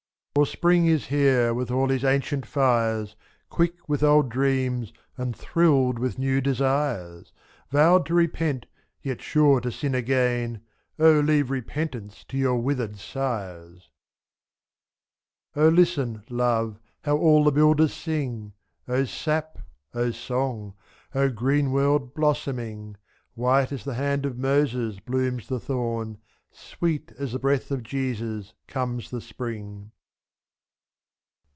[0.33, 3.17] For spring is here, with all his ancient fires,
[3.49, 7.33] Quick with old dreams, and thrilled with new desires;
[7.67, 8.65] 4^ Vowed to repent,
[9.03, 10.61] yet sure to sin again—
[10.99, 13.91] O leave repentance to your withered sires!
[15.57, 18.53] O listen, love, how all the builders sing!
[18.87, 19.59] O sap!
[19.93, 20.73] O song!
[21.13, 22.93] O green world blossoming!
[22.93, 22.95] ^«
[23.35, 26.19] White as the hand of Moses blooms the thorn.
[26.51, 29.91] Sweet as the breath of Jesus comes the spring.